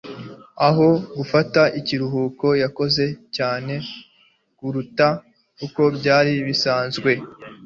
[0.67, 3.03] aho gufata ikiruhuko, yakoze
[3.35, 3.73] cyane
[4.57, 5.07] kuruta
[5.65, 7.11] uko byari bisanzwe